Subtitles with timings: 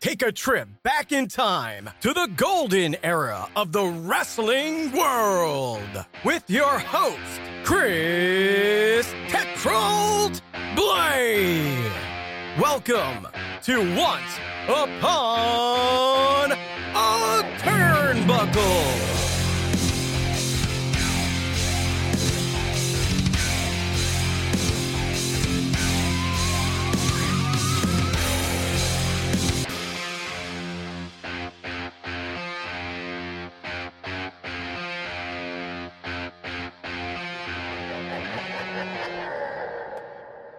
[0.00, 6.48] Take a trip back in time to the golden era of the wrestling world with
[6.48, 10.40] your host, Chris Techrold
[10.76, 11.90] Blade.
[12.60, 13.26] Welcome
[13.64, 19.17] to Once Upon a Turnbuckle.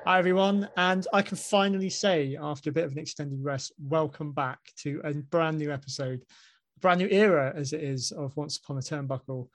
[0.09, 0.67] Hi, everyone.
[0.75, 4.99] And I can finally say, after a bit of an extended rest, welcome back to
[5.03, 6.23] a brand new episode,
[6.81, 9.49] brand new era as it is of Once Upon a Turnbuckle.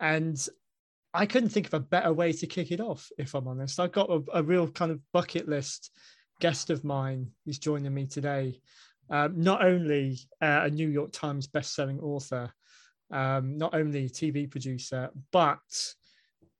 [0.00, 0.48] And
[1.14, 3.78] I couldn't think of a better way to kick it off, if I'm honest.
[3.78, 5.92] I've got a, a real kind of bucket list
[6.40, 8.60] guest of mine who's joining me today.
[9.10, 12.52] Um, not only uh, a New York Times best-selling author,
[13.12, 15.60] um, not only TV producer, but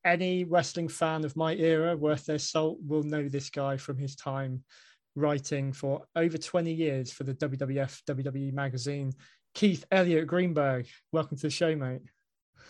[0.04, 4.16] any wrestling fan of my era worth their salt will know this guy from his
[4.16, 4.62] time
[5.16, 9.12] writing for over 20 years for the WWF WWE magazine.
[9.54, 12.02] Keith Elliott Greenberg, welcome to the show, mate.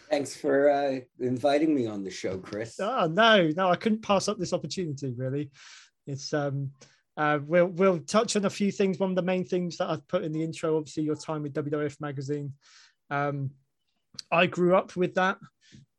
[0.09, 2.81] Thanks for uh, inviting me on the show, Chris.
[2.81, 5.15] Oh no, no, I couldn't pass up this opportunity.
[5.17, 5.51] Really,
[6.07, 6.71] it's um,
[7.17, 8.99] uh, we'll we'll touch on a few things.
[8.99, 11.55] One of the main things that I've put in the intro, obviously, your time with
[11.55, 12.55] WWF magazine.
[13.11, 13.51] Um,
[14.33, 15.39] I grew up with that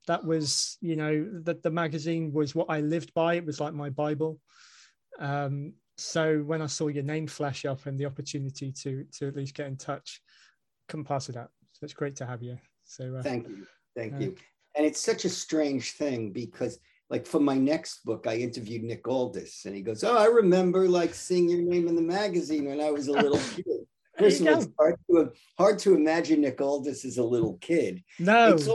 [0.07, 3.35] that was you know that the magazine was what i lived by.
[3.35, 4.39] It was like my bible.
[5.19, 9.35] Um, so when i saw your name flash up and the opportunity to to at
[9.35, 10.21] least get in touch
[10.87, 11.51] couldn't pass it up.
[11.73, 12.57] So it's great to have you.
[12.83, 13.65] So uh, thank you.
[13.95, 14.35] Thank uh, you.
[14.75, 16.79] And it's such a strange thing because
[17.09, 20.87] like for my next book i interviewed nick aldis and he goes oh i remember
[20.87, 23.65] like seeing your name in the magazine when i was a little kid.
[24.17, 28.03] First it's hard to, hard to imagine Nick Aldis as a little kid.
[28.19, 28.67] No, it's,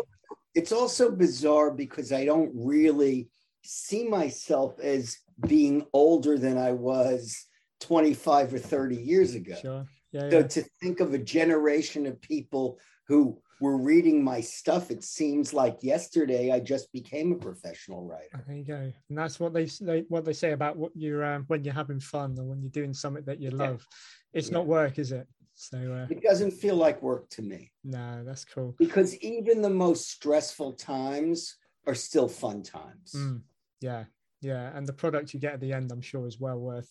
[0.56, 3.28] it's also bizarre because I don't really
[3.62, 7.44] see myself as being older than I was
[7.81, 9.55] 25 or 30 years ago.
[9.61, 9.87] Sure.
[10.12, 10.47] Yeah, so yeah.
[10.47, 15.77] to think of a generation of people who were reading my stuff, it seems like
[15.83, 18.43] yesterday I just became a professional writer.
[18.47, 21.45] There you go, and that's what they, they what they say about what you're um,
[21.49, 23.87] when you're having fun or when you're doing something that you love.
[24.33, 24.39] Yeah.
[24.39, 25.27] It's not work, is it?
[25.56, 27.72] So uh, it doesn't feel like work to me.
[27.83, 28.75] No, that's cool.
[28.78, 31.56] Because even the most stressful times
[31.87, 33.15] are still fun times.
[33.17, 33.41] Mm,
[33.81, 34.05] yeah,
[34.43, 36.91] yeah, and the product you get at the end, I'm sure, is well worth.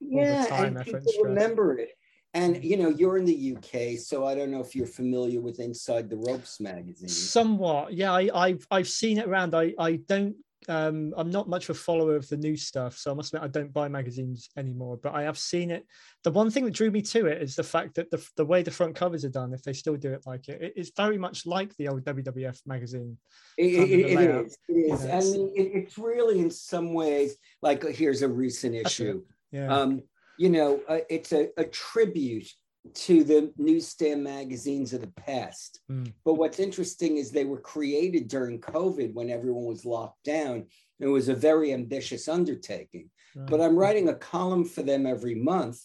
[0.00, 1.90] Yeah, time, and people remember it.
[2.34, 5.60] And you know, you're in the UK, so I don't know if you're familiar with
[5.60, 7.08] Inside the Ropes magazine.
[7.08, 8.12] Somewhat, yeah.
[8.12, 9.54] I, have I've seen it around.
[9.54, 10.34] I I don't
[10.68, 13.44] um, I'm not much of a follower of the new stuff, so I must admit
[13.44, 14.98] I don't buy magazines anymore.
[15.02, 15.86] But I have seen it.
[16.24, 18.62] The one thing that drew me to it is the fact that the, the way
[18.62, 21.18] the front covers are done, if they still do it like it, it is very
[21.18, 23.16] much like the old WWF magazine.
[23.58, 24.58] it, it, it is.
[24.68, 25.02] It is.
[25.02, 29.22] You know, I mean, it's really in some ways like here's a recent issue.
[29.50, 29.74] Yeah.
[29.74, 30.02] Um,
[30.38, 32.48] you know, uh, it's a, a tribute
[32.94, 35.80] to the newsstand magazines of the past.
[35.90, 36.12] Mm.
[36.24, 40.66] But what's interesting is they were created during COVID when everyone was locked down.
[40.98, 43.08] It was a very ambitious undertaking.
[43.36, 43.46] Right.
[43.48, 45.80] But I'm writing a column for them every month.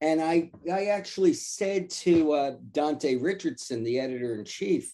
[0.00, 4.92] And I, I actually said to uh, Dante Richardson, the editor in chief,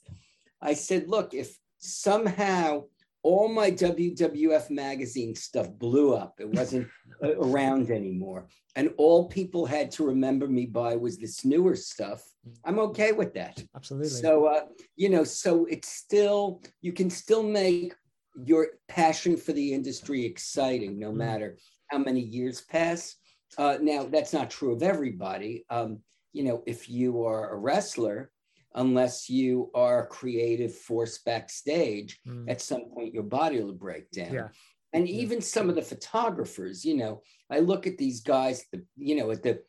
[0.60, 2.84] I said, look, if somehow
[3.26, 6.36] all my WWF magazine stuff blew up.
[6.38, 6.86] It wasn't
[7.20, 8.46] around anymore.
[8.76, 12.22] And all people had to remember me by was this newer stuff.
[12.64, 13.60] I'm okay with that.
[13.74, 14.10] Absolutely.
[14.10, 17.96] So, uh, you know, so it's still, you can still make
[18.44, 21.16] your passion for the industry exciting no mm.
[21.16, 21.58] matter
[21.88, 23.16] how many years pass.
[23.58, 25.64] Uh, now, that's not true of everybody.
[25.68, 25.98] Um,
[26.32, 28.30] you know, if you are a wrestler,
[28.76, 32.48] unless you are a creative force backstage, mm.
[32.48, 34.32] at some point your body will break down.
[34.32, 34.48] Yeah.
[34.92, 39.16] And even some of the photographers, you know, I look at these guys, the, you
[39.16, 39.62] know, at the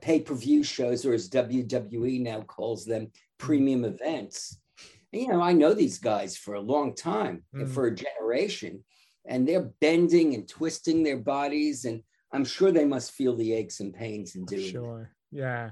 [0.00, 3.10] pay per view shows, or as WWE now calls them, mm.
[3.38, 4.58] premium events.
[5.12, 7.68] And, you know, I know these guys for a long time, mm.
[7.68, 8.84] for a generation,
[9.26, 11.84] and they're bending and twisting their bodies.
[11.84, 12.02] And
[12.32, 15.12] I'm sure they must feel the aches and pains in doing sure.
[15.32, 15.70] Yeah,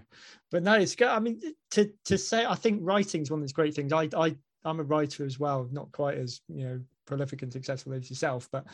[0.51, 1.09] but no, it's good.
[1.09, 1.41] I mean,
[1.73, 3.93] to to say, I think writing is one of those great things.
[3.93, 4.35] I I
[4.65, 8.49] I'm a writer as well, not quite as you know prolific and successful as yourself.
[8.51, 8.67] But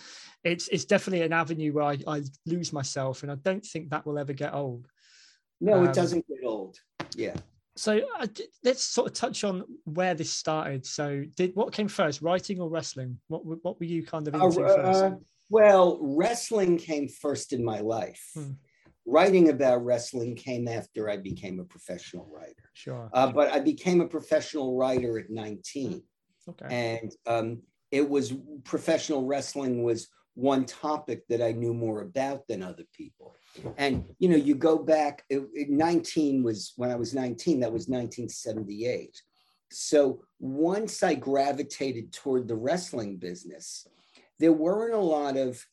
[0.44, 4.06] it's it's definitely an avenue where I, I lose myself, and I don't think that
[4.06, 4.86] will ever get old.
[5.60, 6.78] No, um, it doesn't get old.
[7.16, 7.34] Yeah.
[7.76, 8.26] So uh,
[8.64, 10.86] let's sort of touch on where this started.
[10.86, 13.18] So, did what came first, writing or wrestling?
[13.28, 15.02] What what were you kind of uh, into uh, first?
[15.02, 15.10] Uh,
[15.50, 18.30] well, wrestling came first in my life.
[18.34, 18.52] Hmm.
[19.06, 22.70] Writing about wrestling came after I became a professional writer.
[22.74, 23.08] Sure.
[23.12, 26.02] Uh, but I became a professional writer at 19.
[26.48, 26.98] Okay.
[26.98, 32.62] And um, it was professional wrestling was one topic that I knew more about than
[32.62, 33.34] other people.
[33.78, 35.24] And you know, you go back.
[35.30, 37.60] It, it 19 was when I was 19.
[37.60, 39.20] That was 1978.
[39.70, 43.86] So once I gravitated toward the wrestling business,
[44.38, 45.64] there weren't a lot of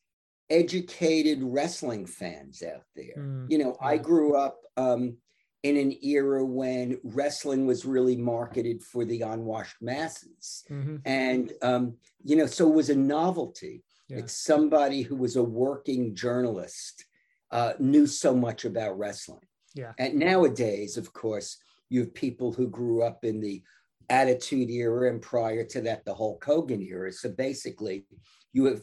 [0.50, 3.16] educated wrestling fans out there.
[3.18, 3.88] Mm, you know, yeah.
[3.88, 5.18] I grew up um,
[5.64, 10.64] in an era when wrestling was really marketed for the unwashed masses.
[10.70, 10.98] Mm-hmm.
[11.06, 13.84] And, um, you know, so it was a novelty.
[14.10, 14.18] Yeah.
[14.18, 17.06] It's somebody who was a working journalist
[17.52, 19.46] uh, knew so much about wrestling.
[19.74, 19.94] Yeah.
[19.98, 21.58] And nowadays, of course,
[21.90, 23.64] you have people who grew up in the
[24.10, 27.12] Attitude Era and prior to that, the Hulk Hogan era.
[27.12, 28.06] So basically,
[28.52, 28.82] you have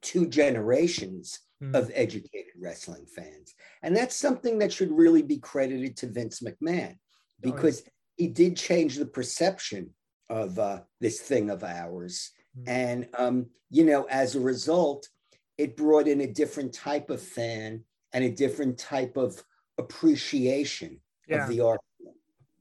[0.00, 1.74] two generations mm.
[1.74, 3.54] of educated wrestling fans.
[3.82, 6.96] And that's something that should really be credited to Vince McMahon
[7.40, 8.26] because oh, yeah.
[8.26, 9.90] he did change the perception
[10.28, 12.30] of uh, this thing of ours.
[12.58, 12.68] Mm.
[12.68, 15.08] And, um, you know, as a result,
[15.56, 19.42] it brought in a different type of fan and a different type of
[19.76, 21.42] appreciation yeah.
[21.42, 21.80] of the art.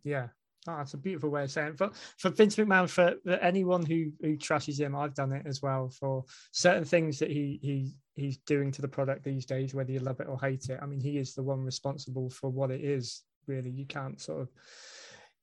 [0.04, 0.28] Yeah.
[0.68, 1.78] Oh, that's a beautiful way of saying it.
[1.78, 5.90] But for Vince McMahon, for, anyone who who trashes him, I've done it as well
[5.90, 10.00] for certain things that he he he's doing to the product these days, whether you
[10.00, 10.80] love it or hate it.
[10.82, 13.24] I mean, he is the one responsible for what it is.
[13.48, 14.50] Really, you can't sort of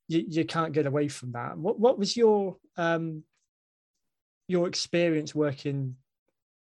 [0.08, 1.56] you, you can't get away from that.
[1.56, 3.22] What what was your um
[4.46, 5.96] your experience working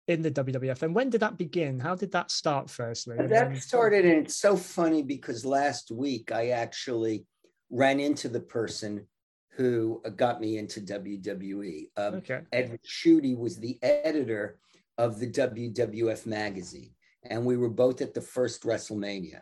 [0.09, 0.83] in the WWF.
[0.83, 1.81] And when did that begin?
[1.81, 3.17] How did that start, firstly?
[3.19, 7.27] That started, and it's so funny because last week I actually
[7.71, 9.07] ran into the person
[9.51, 11.89] who got me into WWE.
[11.97, 12.41] Um, okay.
[12.53, 14.59] Ed Ricciuti was the editor
[14.99, 16.91] of the WWF magazine,
[17.25, 19.41] and we were both at the first WrestleMania.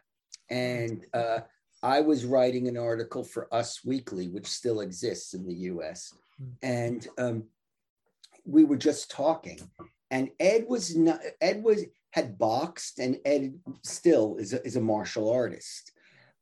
[0.51, 1.41] And uh,
[1.83, 6.13] I was writing an article for Us Weekly, which still exists in the US.
[6.39, 6.51] Hmm.
[6.63, 7.45] And um,
[8.45, 9.59] we were just talking
[10.15, 14.81] and Ed was not Ed was had boxed, and Ed still is a, is a
[14.81, 15.91] martial artist,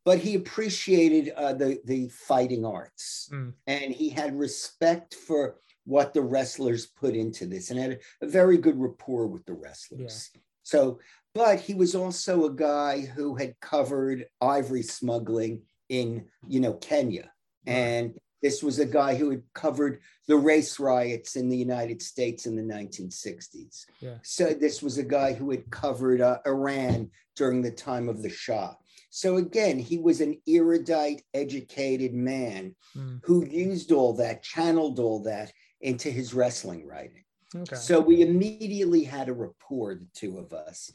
[0.05, 3.53] but he appreciated uh, the the fighting arts, mm.
[3.67, 8.29] and he had respect for what the wrestlers put into this, and had a, a
[8.29, 10.31] very good rapport with the wrestlers.
[10.35, 10.41] Yeah.
[10.63, 11.01] So,
[11.35, 17.31] but he was also a guy who had covered ivory smuggling in you know Kenya,
[17.67, 22.47] and this was a guy who had covered the race riots in the United States
[22.47, 23.87] in the 1960s.
[24.01, 24.17] Yeah.
[24.23, 28.29] So this was a guy who had covered uh, Iran during the time of the
[28.29, 28.75] Shah.
[29.15, 33.21] So again, he was an erudite, educated man mm.
[33.23, 37.23] who used all that, channeled all that into his wrestling writing.
[37.55, 37.77] Okay.
[37.77, 40.91] So we immediately had a rapport, the two of us.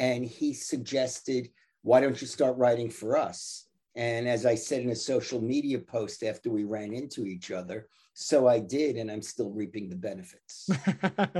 [0.00, 1.48] And he suggested,
[1.82, 3.68] why don't you start writing for us?
[3.94, 7.86] And as I said in a social media post after we ran into each other,
[8.14, 10.68] so I did, and I'm still reaping the benefits.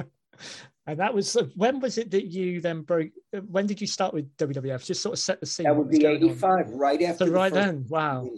[0.90, 3.10] and that was when was it that you then broke?
[3.48, 4.84] When did you start with WWF?
[4.84, 5.64] Just sort of set the scene.
[5.64, 7.26] That would be 85, right after.
[7.26, 8.28] So right then, wow.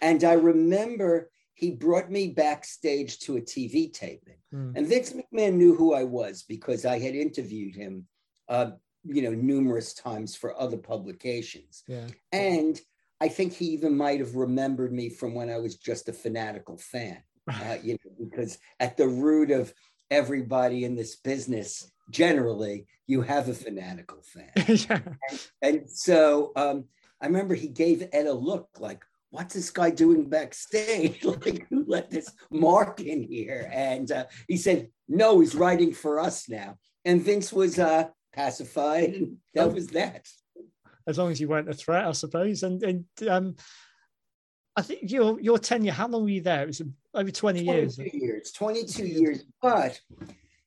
[0.00, 4.76] And I remember he brought me backstage to a TV taping, mm.
[4.76, 8.06] and Vince McMahon knew who I was because I had interviewed him,
[8.48, 8.72] uh,
[9.04, 11.84] you know, numerous times for other publications.
[11.86, 12.06] Yeah.
[12.32, 12.80] And
[13.20, 16.76] I think he even might have remembered me from when I was just a fanatical
[16.76, 17.22] fan.
[17.48, 19.74] Uh, you know, because at the root of
[20.12, 24.50] everybody in this business, generally, you have a fanatical fan.
[24.68, 25.00] yeah.
[25.30, 26.84] and, and, so um,
[27.20, 31.24] I remember he gave Ed a look like, what's this guy doing backstage?
[31.24, 33.70] like, who let this mark in here?
[33.72, 36.76] And uh, he said, no, he's writing for us now.
[37.04, 40.28] And Vince was uh, pacified, and that was that
[41.06, 42.62] as long as you weren't a threat, I suppose.
[42.62, 43.56] And and um,
[44.76, 45.92] I think your your tenure.
[45.92, 46.62] How long were you there?
[46.62, 46.82] It was
[47.14, 47.98] over twenty years.
[47.98, 49.44] Years, twenty two years.
[49.60, 50.00] But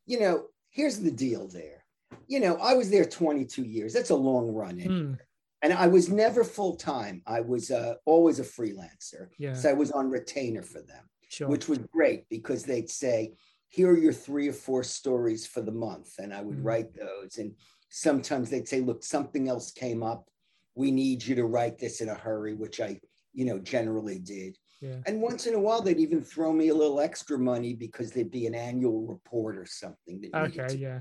[0.05, 1.47] you know, here's the deal.
[1.47, 1.83] There,
[2.27, 3.93] you know, I was there twenty two years.
[3.93, 4.77] That's a long run.
[4.77, 5.17] Mm.
[5.61, 7.23] And I was never full time.
[7.25, 9.29] I was uh, always a freelancer.
[9.39, 9.53] Yeah.
[9.53, 11.47] So I was on retainer for them, sure.
[11.47, 13.33] which was great because they'd say,
[13.69, 16.65] "Here are your three or four stories for the month," and I would mm.
[16.65, 17.37] write those.
[17.39, 17.55] And
[17.95, 20.27] sometimes they'd say, look, something else came up.
[20.75, 22.99] We need you to write this in a hurry, which I,
[23.35, 24.57] you know, generally did.
[24.81, 25.01] Yeah.
[25.05, 28.31] And once in a while, they'd even throw me a little extra money because there'd
[28.31, 30.21] be an annual report or something.
[30.21, 30.67] That Okay.
[30.67, 30.99] to- Yeah.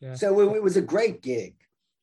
[0.00, 0.14] Yeah.
[0.14, 1.54] So it, it was a great gig.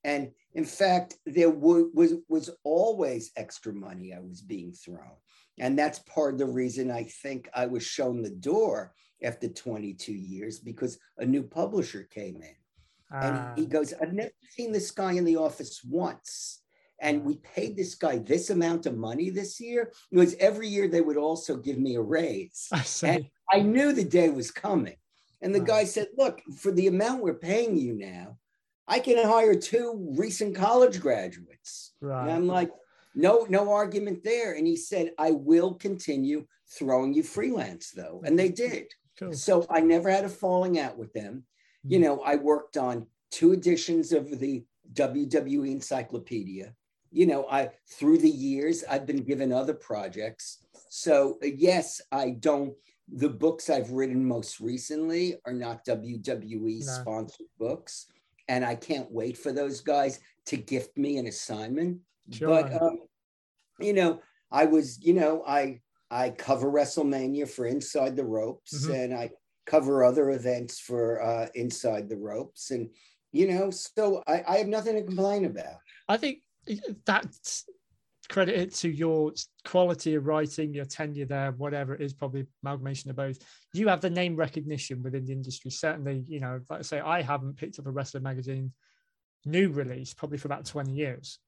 [0.03, 5.17] And in fact, there wa- was, was always extra money I was being thrown.
[5.59, 10.11] And that's part of the reason I think I was shown the door after 22
[10.13, 12.55] years because a new publisher came in.
[13.11, 16.60] And Ah, he goes, I've never seen this guy in the office once.
[17.01, 19.91] And we paid this guy this amount of money this year.
[20.11, 22.67] It was every year they would also give me a raise.
[22.71, 23.31] I see.
[23.51, 24.95] I knew the day was coming.
[25.41, 25.65] And the Wow.
[25.65, 28.37] guy said, Look, for the amount we're paying you now,
[28.87, 31.93] I can hire two recent college graduates.
[32.01, 32.21] Right.
[32.23, 32.69] And I'm like,
[33.15, 34.53] no, no argument there.
[34.53, 36.45] And he said, I will continue
[36.77, 38.21] throwing you freelance though.
[38.25, 38.85] And they did.
[39.19, 39.33] cool.
[39.33, 41.45] So I never had a falling out with them.
[41.83, 42.03] You Mm.
[42.03, 46.73] know, I worked on two editions of the WWE Encyclopedia.
[47.11, 50.65] You know, I through the years I've been given other projects.
[50.89, 52.73] So uh, yes, I don't.
[53.13, 56.85] The books I've written most recently are not WWE No.
[56.85, 58.07] sponsored books,
[58.47, 61.99] and I can't wait for those guys to gift me an assignment.
[62.39, 62.99] But um,
[63.79, 68.95] you know, I was, you know, I I cover WrestleMania for Inside the Ropes, Mhm.
[68.95, 69.31] and I
[69.65, 72.89] cover other events for uh, Inside the Ropes, and
[73.33, 75.77] you know, so I, I have nothing to complain about.
[76.07, 76.39] I think
[77.05, 77.65] that's
[78.29, 79.33] credit to your
[79.65, 83.37] quality of writing, your tenure there, whatever it is, probably amalgamation of both.
[83.73, 85.69] You have the name recognition within the industry.
[85.69, 88.71] Certainly, you know, like I say, I haven't picked up a wrestling magazine
[89.45, 91.39] new release probably for about 20 years.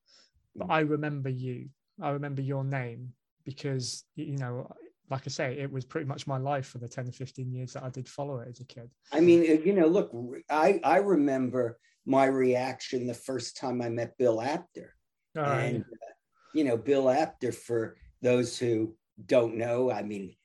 [0.56, 1.70] But I remember you.
[2.02, 3.14] I remember your name
[3.46, 4.72] because you know,
[5.10, 7.74] like I say, it was pretty much my life for the 10 or 15 years
[7.74, 8.90] that I did follow it as a kid.
[9.12, 10.12] I mean, uh, you know, look,
[10.50, 14.96] I I remember my reaction the first time I met Bill Apter.
[15.36, 15.76] All right.
[15.76, 16.14] And, uh,
[16.54, 20.36] you know, Bill Apter, for those who don't know, I mean,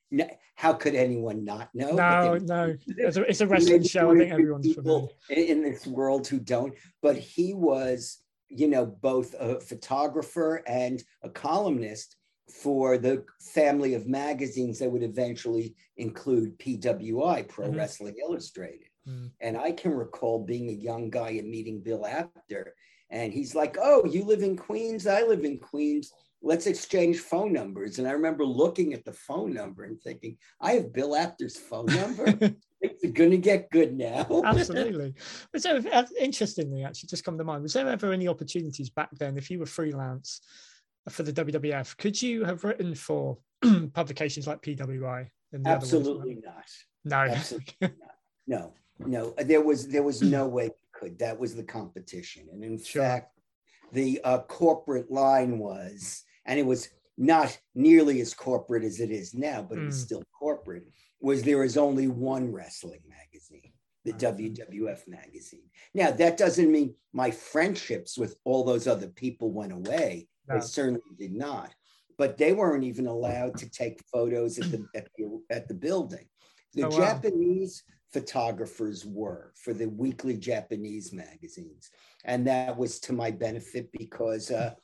[0.54, 1.92] how could anyone not know?
[1.95, 2.75] no, no.
[2.87, 4.11] It's a, it's a wrestling show.
[4.12, 5.09] I think everyone's familiar.
[5.30, 8.18] in in this world who don't, but he was,
[8.49, 12.16] you know, both a photographer and a columnist
[12.50, 17.76] for the family of magazines that would eventually include PWI, Pro Mhm.
[17.76, 18.88] Wrestling Illustrated.
[19.07, 19.30] Mm.
[19.40, 22.75] And I can recall being a young guy and meeting Bill Apter,
[23.11, 25.07] and he's like, "Oh, you live in Queens?
[25.07, 26.12] I live in Queens.
[26.43, 30.73] Let's exchange phone numbers." And I remember looking at the phone number and thinking, "I
[30.73, 32.27] have Bill Apter's phone number.
[32.81, 35.15] it's going to get good now." Absolutely.
[35.53, 39.11] Was there, uh, interestingly, actually, just come to mind, was there ever any opportunities back
[39.12, 40.41] then if you were freelance
[41.09, 41.97] for the WWF?
[41.97, 43.38] Could you have written for
[43.95, 45.29] publications like PWI?
[45.53, 45.95] And the other ones?
[45.95, 46.65] Absolutely not.
[47.05, 47.17] No.
[47.17, 48.15] Absolutely not.
[48.47, 49.35] No, no.
[49.38, 51.19] There was there was no way could.
[51.19, 53.02] That was the competition, and in Sure.
[53.02, 53.38] fact,
[53.93, 59.35] the uh, corporate line was, and it was not nearly as corporate as it is
[59.35, 60.07] now, but it was Mm.
[60.07, 60.85] still corporate.
[61.21, 63.73] Was there is only one wrestling magazine,
[64.05, 64.19] the Ah.
[64.19, 65.69] WWF magazine.
[65.95, 70.28] Now that doesn't mean my friendships with all those other people went away.
[70.47, 70.55] No.
[70.57, 71.75] They certainly did not.
[72.17, 76.28] But they weren't even allowed to take photos at the at the, at the building.
[76.75, 76.97] The Oh, wow.
[78.12, 81.91] Photographers were for the weekly Japanese magazines,
[82.25, 84.75] and that was to my benefit because uh,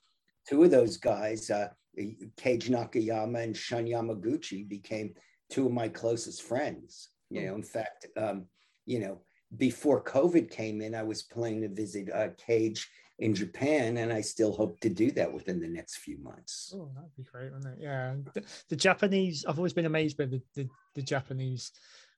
[0.48, 5.14] two of those guys, uh, Keiji Nakayama and Shun Yamaguchi, became
[5.50, 7.10] two of my closest friends.
[7.30, 7.46] You Hmm.
[7.46, 8.46] know, in fact, um,
[8.84, 9.22] you know,
[9.56, 12.84] before COVID came in, I was planning to visit uh, Keiji
[13.20, 16.74] in Japan, and I still hope to do that within the next few months.
[16.74, 17.82] Oh, that'd be great, wouldn't it?
[17.82, 18.16] Yeah.
[18.34, 21.70] The, the Japanese, I've always been amazed by the, the, the Japanese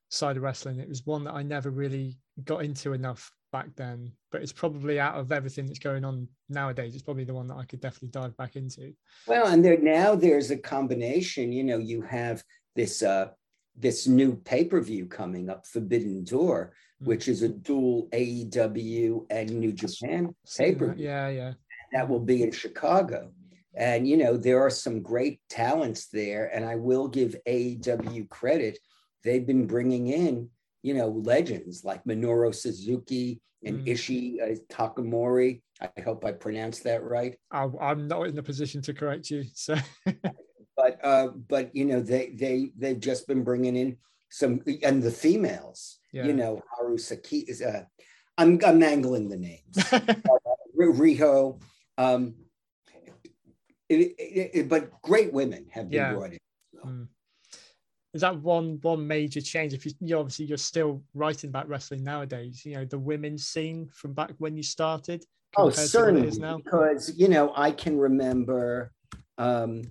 [0.09, 0.79] side of wrestling.
[0.79, 5.01] It was one that I never really got into enough back then, but it's probably
[5.01, 8.09] out of everything that's going on nowadays, it's probably the one that I could definitely
[8.11, 8.93] dive back into.
[9.27, 11.53] Well, and there now there's a combination.
[11.53, 12.43] You know, you have
[12.75, 13.29] this uh,
[13.77, 16.73] this new pay per view coming up, Forbidden Door,
[17.03, 17.07] Mm.
[17.09, 21.05] which is a dual AEW and New Japan pay per view.
[21.05, 21.53] Yeah, yeah.
[21.93, 23.33] that will be in Chicago.
[23.75, 28.79] And you know, there are some great talents there, and I will give AEW credit.
[29.27, 30.49] They've been bringing in,
[30.85, 33.89] you know, legends like Minoru Suzuki and Mm.
[33.93, 35.63] Ishii uh, Takamori.
[35.81, 37.35] I hope I pronounced that right.
[37.51, 39.43] I, I'm not in a position to correct you.
[39.55, 39.75] So,
[40.77, 43.97] but uh, but you know they they they've just been bringing in
[44.31, 45.99] some and the females.
[46.13, 46.27] Yeah.
[46.27, 47.61] You know Haru Saki is.
[47.63, 47.83] Uh,
[48.39, 49.75] I'm I'm mangling the names.
[49.93, 51.61] R- Riho.
[51.99, 52.35] Um,
[53.89, 56.13] it, it, it- but great women have been Yeah.
[56.13, 56.39] brought in.
[56.85, 57.09] Mm.
[58.17, 59.73] Is that one one major change?
[59.73, 63.89] If you, you obviously you're still writing about wrestling nowadays, you know the women's scene
[63.93, 65.25] from back when you started.
[65.57, 66.57] Oh, compared to what certainly, now.
[66.59, 68.93] because you know I can remember
[69.39, 69.83] um,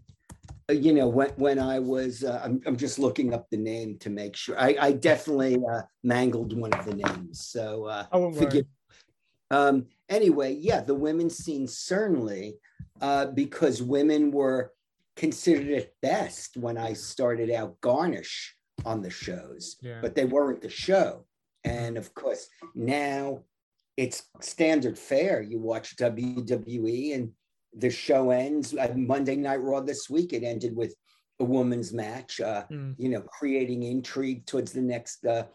[0.70, 4.10] you know, when when I was, uh, I'm, I'm just looking up the name to
[4.10, 4.60] make sure.
[4.60, 8.46] I, I definitely uh, mangled one of the names, so uh, I won't worry.
[8.46, 8.65] forgive.
[9.51, 12.55] Um, anyway, yeah, the women's scene certainly,
[13.00, 14.72] uh, because women were
[15.15, 18.55] considered it best when I started out garnish
[18.86, 20.00] on the shows, Yeah.
[20.01, 21.25] but they weren't the show.
[21.63, 23.43] And of course, now
[23.98, 25.41] it's standard fare.
[25.41, 27.31] You watch WWE and
[27.74, 30.34] the show ends uh, Monday Night Raw this week.
[30.34, 30.93] It ended with
[31.39, 32.95] a woman's match, uh, Mm.
[32.98, 35.45] you know, creating intrigue towards the next uh,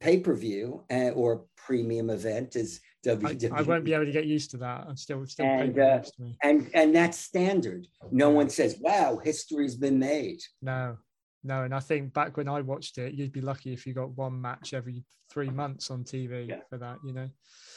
[0.00, 3.52] pay per view uh, or premium event as WWE.
[3.52, 4.86] I won't be able to get used to that.
[4.88, 6.36] I'm still still And, uh, next to me.
[6.42, 7.86] and and that's standard.
[8.10, 10.96] No one says, "Wow, history's been made." No,
[11.42, 11.64] no.
[11.64, 14.40] And I think back when I watched it, you'd be lucky if you got one
[14.40, 16.60] match every three months on TV Yeah.
[16.70, 16.98] for that.
[17.04, 17.28] You know.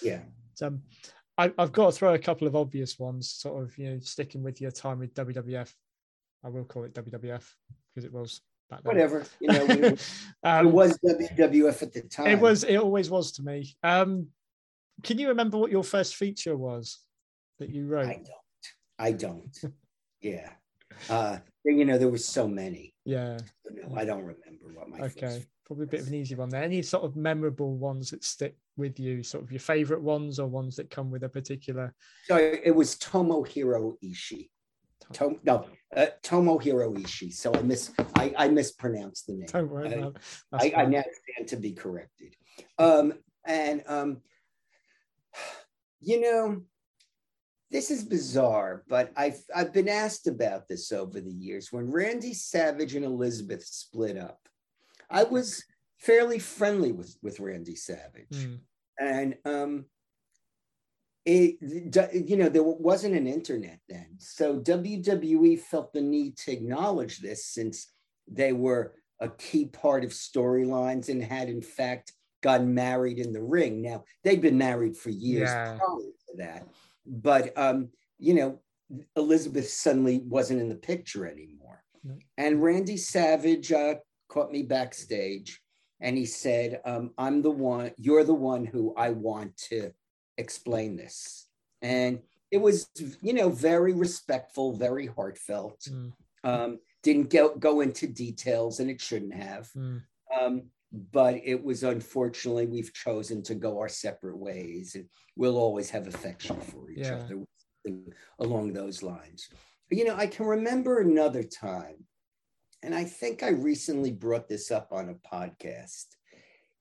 [0.02, 0.22] Yeah,
[0.54, 0.84] So, um,
[1.38, 4.42] I, I've got to throw a couple of obvious ones, sort of, you know, sticking
[4.44, 5.74] with your time with WWF.
[6.44, 7.44] I will call it WWF
[7.94, 8.94] because it was back then.
[8.94, 9.26] whatever.
[9.42, 10.02] You know, it, it
[10.44, 12.28] um, was WWF at the time.
[12.28, 12.64] It was.
[12.64, 13.76] It always was to me.
[13.84, 14.28] Um,
[15.04, 17.00] can you remember what your first feature was
[17.60, 18.08] that you wrote?
[18.08, 18.28] I don't.
[19.00, 19.58] I don't.
[20.22, 20.50] yeah.
[21.10, 22.94] Uh, you know, there were so many.
[23.06, 23.38] yeah.
[23.70, 25.44] No, I don't remember what my Okay.
[25.66, 26.62] Probably a bit of an easy one there.
[26.62, 30.48] Any sort of memorable ones that stick with you, sort of your favorite ones or
[30.48, 31.92] ones that come with a particular.
[32.26, 34.50] So it was Tomohiro Ishii.
[35.12, 37.34] Tom, no, uh, Tomohiro Ishii.
[37.34, 39.48] So I miss I, I mispronounced the name.
[39.48, 40.76] Don't worry I- about it.
[40.78, 42.36] I, I now stand to be corrected.
[42.78, 43.14] Um,
[43.46, 44.22] and um,
[46.00, 46.62] you know,
[47.72, 51.72] this is bizarre, but I've I've been asked about this over the years.
[51.72, 54.40] When Randy Savage and Elizabeth split up,
[55.10, 55.64] I was
[56.00, 58.60] fairly friendly with with Randy Savage, Mm,
[59.00, 59.86] and um,
[61.26, 67.20] it you know there wasn't an internet then, so WWE felt the need to acknowledge
[67.20, 67.92] this since
[68.28, 72.14] they were a key part of storylines and had in fact
[72.46, 73.82] gotten married in the ring.
[73.82, 75.78] Now they'd been married for years Yeah.
[75.80, 76.68] prior to that,
[77.06, 78.60] but um, you know
[79.16, 82.16] Elizabeth suddenly wasn't in the picture anymore, No.
[82.38, 83.96] and Randy Savage uh,
[84.30, 85.60] caught me backstage
[86.02, 87.92] and he said, um, "I'm the one.
[87.98, 89.92] You're the one who I want to
[90.38, 91.48] explain this."
[91.82, 92.20] And
[92.52, 92.88] it was,
[93.28, 96.12] you know, very respectful, very heartfelt mm,
[96.44, 99.66] um, didn't go, go into details and it shouldn't have.
[99.76, 100.02] mm.
[100.40, 100.54] Um,
[100.92, 106.08] but it was unfortunately, we've chosen to go our separate ways and we'll always have
[106.08, 107.24] affection for each Yeah.
[107.26, 107.46] other
[108.40, 109.50] along those lines.
[109.92, 112.06] You know, I can remember another time,
[112.82, 116.06] and I think I recently brought this up on a podcast.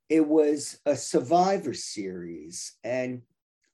[0.08, 3.22] It was a Survivor series, and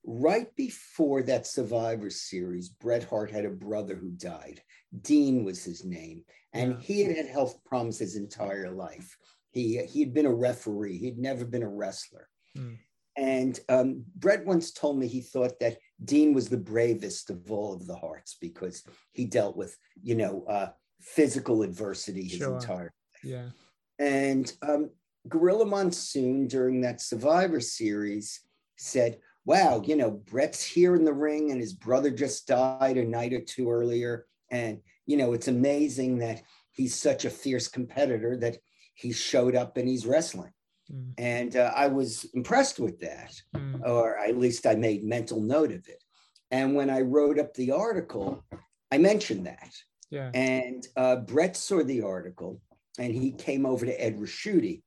[0.05, 4.63] right before that Survivor series, Bret Hart had a brother who died.
[5.03, 6.81] Dean was his name, and Yeah.
[6.81, 9.17] he had had health problems his entire life.
[9.53, 10.99] He he'd been a referee.
[10.99, 12.29] He'd never been a wrestler.
[12.57, 12.79] Mm.
[13.17, 17.75] And um, Bret once told me he thought that Dean was the bravest of all
[17.75, 18.83] of the Hearts because
[19.13, 20.69] he dealt with, you know, uh,
[21.01, 22.55] physical adversity his Sure.
[22.55, 22.93] entire
[23.25, 23.51] Yeah.
[23.99, 24.91] and um,
[25.29, 28.41] Gorilla Monsoon during that Survivor series
[28.77, 33.05] said, Wow, you know, Bret's here in the ring and his brother just died a
[33.05, 34.27] night or two earlier.
[34.51, 38.59] And, you know, it's amazing that he's such a fierce competitor that
[39.01, 40.53] he showed up and he's wrestling.
[40.93, 45.41] Mm, And uh, I was impressed with that mm, or at least I made mental
[45.41, 46.03] note of it.
[46.51, 48.45] And when I wrote up the article,
[48.93, 49.73] I mentioned that.
[50.11, 50.31] yeah.
[50.35, 52.61] And uh, Bret saw the article
[52.99, 54.83] and he came over to Ed Ricciuti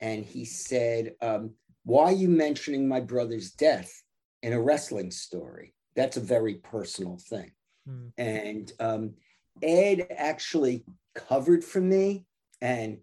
[0.00, 3.92] and he said, um, Why are you mentioning my brother's death
[4.42, 5.74] in a wrestling story?
[5.94, 7.52] That's a very personal thing.
[7.88, 9.14] Mm, And um,
[9.62, 12.24] Ed actually covered for me
[12.62, 12.98] and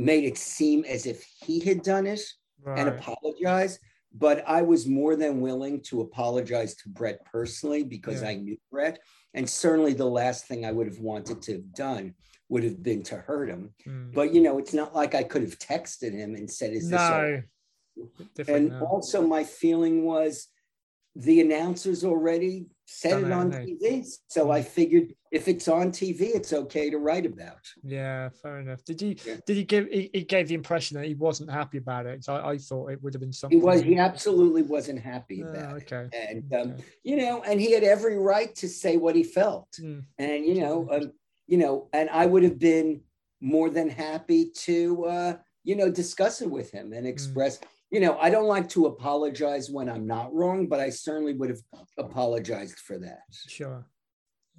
[0.00, 2.22] made it seem as if he had done it
[2.66, 2.88] and right.
[2.88, 3.78] apologize.
[4.12, 8.28] But I was more than willing to apologize to Bret personally because Yeah.
[8.30, 8.98] I knew Bret.
[9.34, 12.14] And certainly the last thing I would have wanted to have done
[12.48, 13.72] would have been to hurt him.
[13.86, 14.12] Mm.
[14.12, 17.00] But, you know, it's not like I could have texted him and said, Is this
[17.00, 17.42] all No.
[18.48, 18.84] And now.
[18.84, 20.48] also my feeling was
[21.14, 24.06] the announcers already said Done it it, on TV.
[24.26, 27.64] So I figured if it's on TV, it's okay to write about.
[27.84, 28.84] Yeah, fair enough.
[28.84, 29.36] Did you Yeah.
[29.46, 32.24] did he give he, he gave the impression that he wasn't happy about it?
[32.24, 33.58] So I, I thought it would have been something.
[33.58, 35.92] He was he absolutely wasn't happy Oh, about it.
[35.92, 36.08] okay.
[36.28, 36.84] And um, okay.
[37.04, 39.68] you know, and he had every right to say what he felt.
[39.80, 41.12] Mm, And you know, um,
[41.46, 43.02] you know, and I would have been
[43.40, 48.16] more than happy to uh, you know, discuss it with him and express, you know,
[48.18, 51.60] I don't like to apologize when I'm not wrong, but I certainly would have
[51.98, 53.22] apologized for that.
[53.30, 53.86] sure.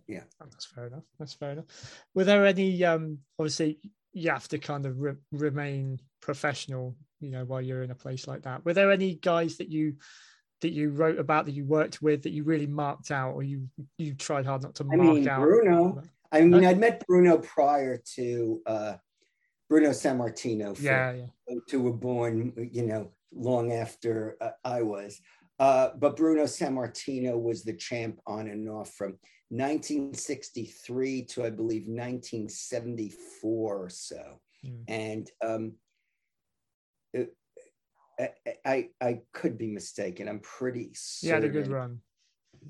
[0.07, 1.03] Yeah, oh, that's fair enough.
[1.19, 1.65] That's fair enough.
[2.13, 2.83] Were there any?
[2.83, 3.79] Um, obviously,
[4.11, 8.27] you have to kind of re- remain professional, you know, while you're in a place
[8.27, 8.65] like that.
[8.65, 9.95] Were there any guys that you
[10.61, 13.69] that you wrote about that you worked with that you really marked out, or you
[13.97, 15.39] you tried hard not to mark I mean, out?
[15.39, 16.03] Bruno.
[16.33, 18.93] I mean, I'd met Bruno prior to uh,
[19.69, 21.55] Bruno Sammartino, for, Yeah, yeah.
[21.69, 25.19] who were born, you know, long after uh, I was.
[25.59, 29.17] Uh, but Bruno Sammartino was the champ on and off from
[29.49, 34.39] 1963 to, I believe, 1974 or so.
[34.65, 34.83] Mm.
[34.87, 35.73] And um,
[37.13, 37.35] it,
[38.65, 40.27] I, I, could be mistaken.
[40.27, 41.99] I'm pretty He had a good run.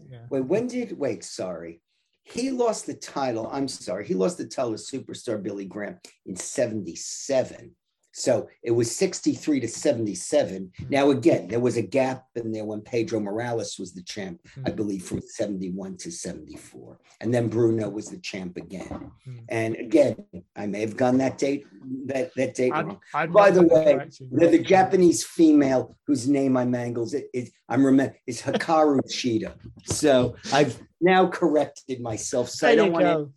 [0.09, 0.25] Yeah.
[0.29, 1.23] Wait, when did wait?
[1.23, 1.81] Sorry,
[2.23, 3.49] he lost the title.
[3.51, 7.75] I'm sorry, he lost the title to superstar Billy Graham in '77.
[8.13, 10.71] So it was 63 to 77.
[10.89, 14.71] Now again, there was a gap in there when Pedro Morales was the champ, I
[14.71, 14.75] Mm.
[14.75, 19.11] believe, from 71 to 74, and then Bruno was the champ again.
[19.27, 19.39] Mm.
[19.49, 20.15] And again,
[20.55, 21.65] I may have gone that date
[22.07, 22.99] that that date I'm- wrong.
[23.13, 24.07] I'm By the way.
[24.31, 29.53] The, the Japanese female whose name I mangles it is I'm remember is Hikaru Shida.
[29.85, 32.49] So I've now corrected myself.
[32.49, 33.33] So I don't want go.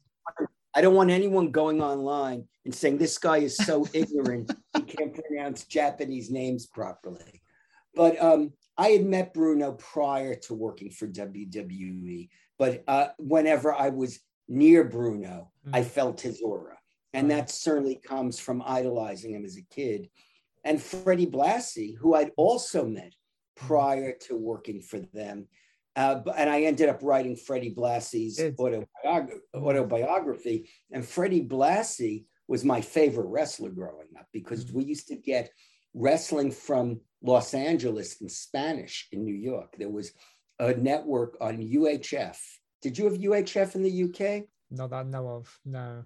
[0.74, 5.14] I don't want anyone going online and saying this guy is so ignorant he can't
[5.14, 7.42] pronounce Japanese names properly.
[7.94, 13.90] But um, I had met Bruno prior to working for WWE, but uh, whenever I
[13.90, 15.86] was near Bruno, I Mm.
[15.86, 16.76] felt his aura,
[17.14, 20.10] and that certainly comes from idolizing him as a kid.
[20.64, 23.14] And Freddie Blassie, who I'd also met
[23.54, 25.46] prior to working for them.
[25.96, 28.56] Uh, and I ended up writing Freddie Blassie's Good.
[28.56, 30.68] autobiog- autobiography.
[30.90, 35.50] And Freddie Blassie was my favorite wrestler growing up because we used to get
[35.94, 39.76] wrestling from Los Angeles in Spanish in New York.
[39.78, 40.12] There was
[40.58, 42.36] a network on UHF.
[42.82, 44.44] Did you have UHF in the UK?
[44.70, 45.58] Not that I know of.
[45.64, 46.04] No.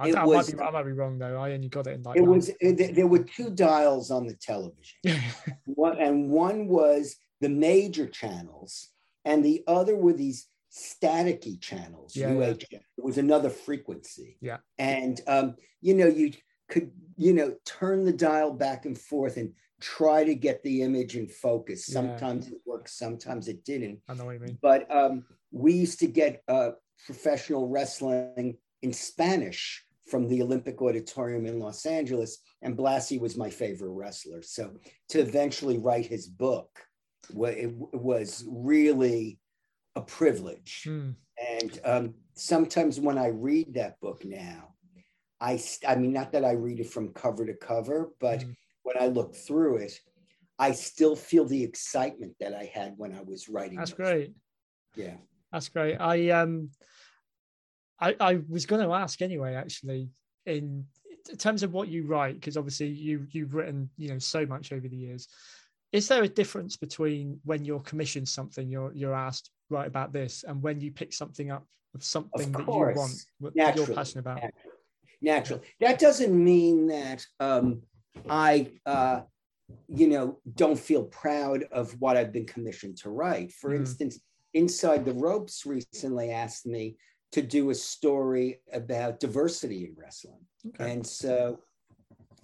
[0.00, 1.36] I, I was- might be, I might be wrong though.
[1.38, 2.16] I only got it in like.
[2.16, 4.98] It nine- was it, there were two dials on the television.
[5.64, 8.90] one, and one was the major channels,
[9.28, 12.16] and the other were these staticky channels.
[12.16, 12.72] Yeah, UHF.
[12.72, 14.38] It was another frequency.
[14.40, 14.58] Yeah.
[14.78, 16.32] And um, you know, you
[16.68, 21.14] could you know turn the dial back and forth and try to get the image
[21.14, 21.88] in focus.
[21.88, 21.94] Yeah.
[21.94, 24.00] Sometimes it worked, sometimes it didn't.
[24.08, 24.58] I know what you mean.
[24.60, 26.70] But um, we used to get uh,
[27.06, 33.50] professional wrestling in Spanish from the Olympic Auditorium in Los Angeles, and Blassie was my
[33.50, 34.40] favorite wrestler.
[34.40, 34.72] So
[35.10, 36.70] to eventually write his book,
[37.30, 39.38] it was really
[39.96, 40.82] a privilege.
[40.84, 41.10] Hmm.
[41.58, 44.74] And um, sometimes when I read that book now,
[45.40, 48.56] I, st- I mean, not that I read it from cover to cover, but Mm.
[48.82, 49.92] when I look through it,
[50.58, 53.78] I still feel the excitement that I had when I was writing.
[53.78, 53.96] That's those.
[53.96, 54.34] great.
[54.96, 55.14] Yeah.
[55.52, 55.96] That's great.
[55.96, 56.70] I um,
[58.00, 59.54] I I was going to ask anyway.
[59.54, 60.10] Actually,
[60.46, 60.84] in,
[61.30, 64.72] in terms of what you write, because obviously you you've written you know so much
[64.72, 65.28] over the years.
[65.92, 70.44] Is there a difference between when you're commissioned something, you're you're asked right about this,
[70.46, 74.42] and when you pick something up of something that you want, that you're passionate about?
[75.20, 75.60] Natural.
[75.80, 77.82] That doesn't mean that um,
[78.28, 79.22] I, uh,
[79.88, 83.52] you know, don't feel proud of what I've been commissioned to write.
[83.52, 83.80] For Mhm.
[83.80, 84.20] instance,
[84.54, 86.96] Inside the Ropes recently asked me
[87.32, 90.46] to do a story about diversity in wrestling.
[90.68, 90.92] Okay.
[90.92, 91.62] And so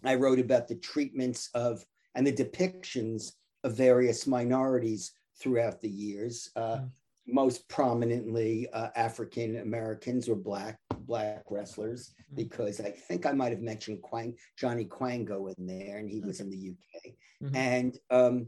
[0.03, 3.33] I wrote about the treatments of and the depictions
[3.65, 6.91] of various minorities throughout the years, uh, Mm.
[7.27, 12.37] most prominently uh, African Americans or black black wrestlers, Mm.
[12.37, 16.41] because I think I might have mentioned Quang, Johnny Kwango in there, and he was
[16.41, 17.57] in the UK, Mhm.
[17.57, 18.47] and um,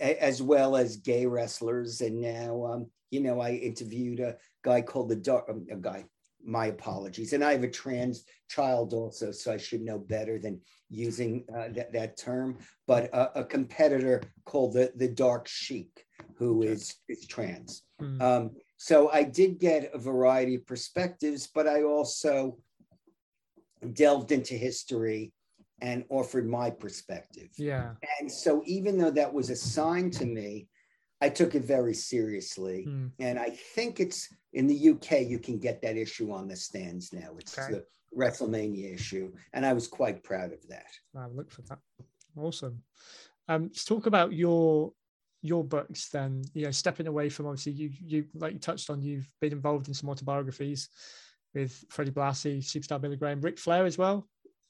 [0.00, 2.00] a- as well as gay wrestlers.
[2.00, 6.04] And now, um, you know, I interviewed a guy called the Dark, um, a guy.
[6.44, 10.60] My apologies, and I have a trans child also, so I should know better than
[10.88, 12.58] using uh, that, that term.
[12.86, 16.04] But a, a competitor called the the Dark Sheik,
[16.36, 17.82] who is, is trans.
[17.98, 18.22] Hmm.
[18.22, 22.56] Um, so I did get a variety of perspectives, but I also
[23.92, 25.32] delved into history
[25.82, 27.48] and offered my perspective.
[27.56, 27.92] yeah.
[28.18, 30.68] And so even though that was assigned to me,
[31.20, 32.84] I took it very seriously.
[32.84, 33.08] Hmm.
[33.18, 37.12] And I think it's in the UK, you can get that issue on the stands
[37.12, 37.36] now.
[37.38, 37.72] It's Okay.
[37.72, 39.32] the WrestleMania issue.
[39.52, 40.90] And I was quite proud of that.
[41.16, 41.78] I'll look for that.
[42.36, 42.82] Awesome.
[43.48, 44.92] Um, let's talk about your
[45.42, 46.42] your books then.
[46.54, 49.88] You know, stepping away from obviously you you like you touched on, you've been involved
[49.88, 50.88] in some autobiographies
[51.54, 54.28] with Freddie Blassie, Superstar Billy Graham, Ric Flair as well.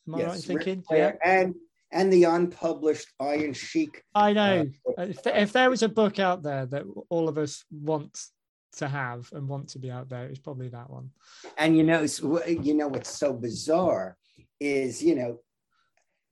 [0.08, 0.82] Am I right in thinking?
[0.82, 1.54] Flair And
[1.92, 4.02] and the unpublished Iron Sheik.
[4.14, 4.66] I know.
[4.98, 8.18] uh, if, there, if there was a book out there that all of us want
[8.76, 11.10] to have and want to be out there, it's probably that one.
[11.58, 12.06] And you know,
[12.46, 14.16] you know what's so bizarre
[14.60, 15.38] is you know,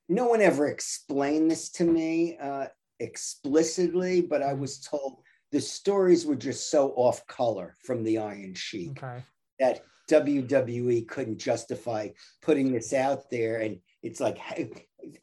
[0.07, 2.67] no one ever explained this to me uh,
[2.99, 8.53] explicitly, but I was told the stories were just so off color from the Iron
[8.53, 9.23] Sheik Okay.
[9.59, 12.09] that WWE couldn't justify
[12.41, 13.57] putting this out there.
[13.57, 14.39] And it's like,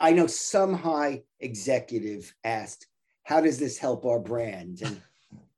[0.00, 2.86] I know some high executive asked,
[3.24, 4.82] How does this help our brand?
[4.82, 5.00] And,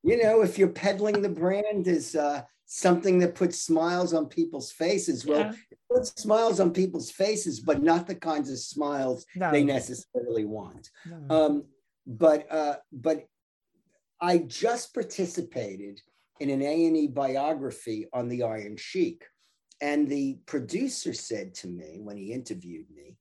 [0.03, 4.71] you know, if you're peddling the brand as uh, something that puts smiles on people's
[4.73, 5.53] faces, well, Yeah.
[5.71, 9.51] it puts smiles on people's faces, but not the kinds of smiles No.
[9.51, 10.91] they necessarily want.
[11.07, 11.27] no.
[11.37, 11.65] Um,
[12.07, 13.27] but uh, but
[14.21, 16.01] I just participated
[16.41, 19.25] in an A and E biography on the Iron Sheik,
[19.81, 23.17] and the producer said to me when he interviewed me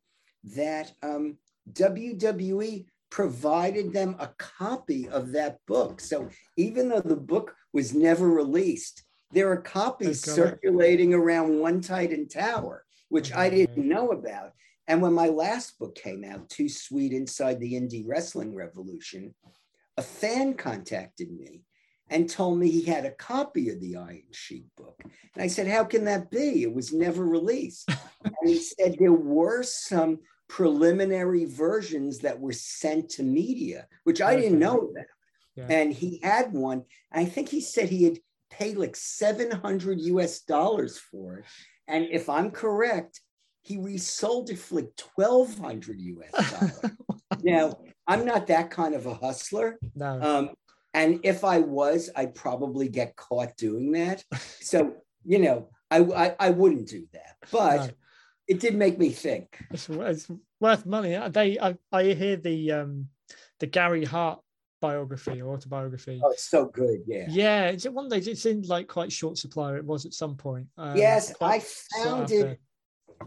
[0.55, 1.37] that um,
[1.71, 5.99] WWE provided them a copy of that book.
[6.01, 10.49] So even though the book was never released, there are copies They've got it.
[10.49, 14.51] circulating around One Titan Tower, which I didn't know about.
[14.87, 19.35] And when my last book came out, Too Sweet Inside the Indie Wrestling Revolution,
[19.97, 21.61] a fan contacted me
[22.09, 25.01] and told me he had a copy of the Iron Sheik book.
[25.03, 26.63] And I said, How can that be?
[26.63, 27.89] It was never released.
[28.23, 34.35] and he said there were some preliminary versions that were sent to media, which I
[34.35, 35.05] didn't know about.
[35.55, 35.65] Yeah.
[35.69, 36.83] And he had one.
[37.11, 41.45] I think he said he had paid like 700 US dollars for it.
[41.87, 43.21] And if I'm correct,
[43.63, 46.91] he resold it for like 1200 US dollars.
[47.43, 49.77] now, I'm not that kind of a hustler.
[49.95, 50.21] no.
[50.21, 50.49] Um,
[50.93, 54.23] and if I was, I'd probably get caught doing that.
[54.61, 57.37] So, you know, I, I, I wouldn't do that.
[57.51, 57.89] But No.
[58.47, 59.57] it did make me think.
[59.71, 60.27] It's, it's
[60.59, 61.17] worth money.
[61.29, 63.07] They, I, I hear the um,
[63.59, 64.39] the Gary Hart
[64.81, 66.19] biography or autobiography.
[66.23, 66.99] Oh, it's so good.
[67.07, 67.25] Yeah.
[67.29, 68.27] Yeah, it's one of those.
[68.27, 69.75] It's in like quite short supply.
[69.75, 70.67] It was at some point.
[70.77, 71.63] Um, yes, I
[72.03, 72.59] found it.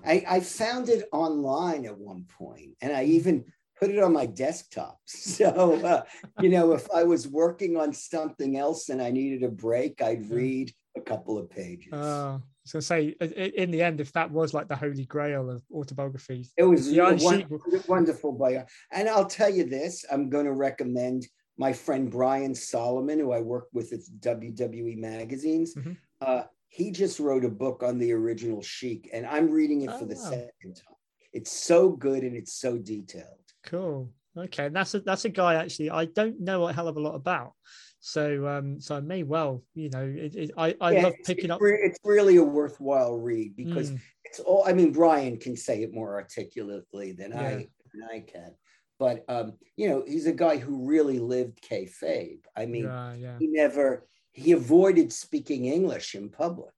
[0.04, 3.44] I, I found it online at one point, and I even
[3.80, 4.98] put it on my desktop.
[5.06, 6.02] So, uh,
[6.40, 10.28] you know, if I was working on something else and I needed a break, I'd
[10.30, 11.92] read a couple of pages.
[11.92, 15.50] Uh, so say i- i- in the end, if that was like the holy grail
[15.50, 18.64] of autobiographies, It was a Iron won- Sheik- wonderful bio.
[18.92, 21.26] And I'll tell you this, I'm going to recommend
[21.58, 25.74] my friend Brian Solomon, who I work with at WWE magazines.
[25.74, 25.96] Mhm.
[26.20, 30.04] Uh, he just wrote a book on the original Sheik, and I'm reading it for
[30.04, 30.30] Oh, the wow.
[30.30, 30.94] second time.
[31.32, 33.39] It's so good and it's so detailed.
[33.64, 34.10] Cool.
[34.36, 37.00] Okay, and that's a that's a guy actually I don't know a hell of a
[37.00, 37.54] lot about.
[38.00, 41.50] So um, so I may well, you know, it, it, I I Yeah, love picking
[41.50, 41.60] it's up.
[41.62, 45.92] it's really a worthwhile read because Mm, it's all i mean brian can say it
[45.92, 47.40] more articulately than Yeah.
[47.42, 48.54] i than i can
[48.98, 53.38] but um you know he's a guy who really lived kayfabe i mean yeah, yeah.
[53.38, 56.74] he never he avoided speaking english in public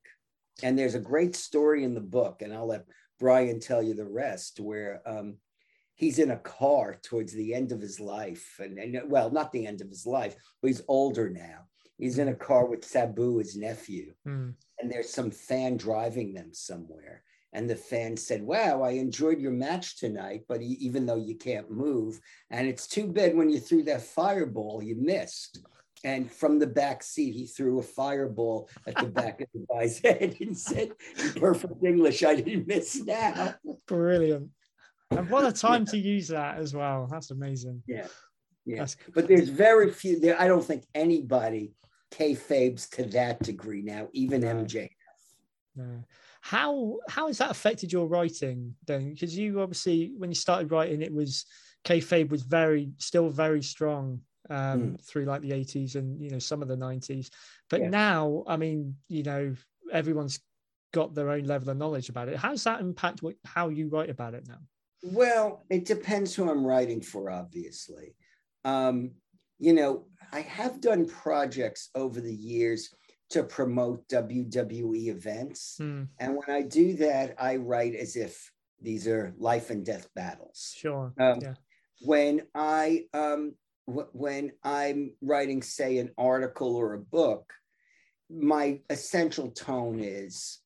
[0.62, 2.86] and there's a great story in the book and i'll let
[3.20, 5.36] brian tell you the rest where um
[6.02, 9.66] he's in a car towards the end of his life and, and well not the
[9.66, 11.60] end of his life but he's older now
[11.98, 16.52] he's in a car with sabu his nephew Mm, and there's some fan driving them
[16.52, 17.22] somewhere.
[17.54, 21.70] And the fan said, Wow, I enjoyed your match tonight, but even though you can't
[21.70, 22.18] move,
[22.50, 25.64] and it's too bad when you threw that fireball, you missed.
[26.04, 29.98] And from the back seat, he threw a fireball at the back of the guy's
[30.04, 33.54] head and said, in perfect English, I didn't miss now.
[33.86, 34.48] brilliant.
[35.18, 37.08] And what a time to use that as well.
[37.10, 37.82] That's amazing.
[37.86, 38.06] Yeah.
[38.64, 38.78] Yeah.
[38.78, 41.72] That's But there's very few, there, I don't think anybody
[42.12, 44.54] kayfabes to that degree now, even No.
[44.54, 44.90] MJ.
[45.76, 45.84] Yeah.
[46.42, 49.12] How how has that affected your writing then?
[49.12, 51.46] Because you obviously when you started writing, it was
[51.84, 54.20] kayfabe was very still very strong
[54.50, 57.30] um, through like the eighties and you know some of the nineties.
[57.70, 57.88] But Yeah.
[57.90, 59.54] now, I mean, you know,
[59.92, 60.40] everyone's
[60.92, 62.36] got their own level of knowledge about it.
[62.36, 64.58] How does that impact what, how you write about it now?
[65.02, 68.14] Well, it depends who I'm writing for, obviously.
[68.64, 69.12] Um,
[69.58, 72.94] you know, I have done projects over the years
[73.30, 75.76] to promote WWE events.
[75.78, 80.08] Hmm, And when I do that, I write as if these are life and death
[80.14, 80.72] battles.
[80.76, 81.12] sure.
[81.18, 81.54] Um, yeah.
[82.02, 83.54] When I um,
[83.86, 87.52] w- when I'm writing, say, an article or a book,
[88.28, 90.58] my essential tone is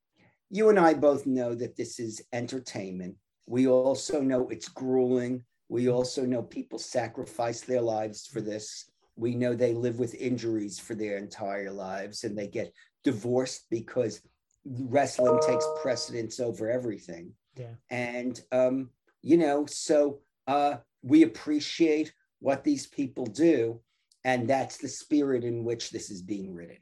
[0.51, 3.17] you and I both know that this is entertainment.
[3.47, 5.45] We also know it's grueling.
[5.69, 8.91] We also know people sacrifice their lives for this.
[9.17, 14.21] We know they live with injuries for their entire lives and they get divorced because
[14.65, 17.33] wrestling takes precedence over everything.
[17.57, 17.75] Yeah.
[17.91, 18.91] And, um,
[19.23, 23.81] you know, so uh, we appreciate what these people do.
[24.25, 26.79] And that's the spirit in which this is being written.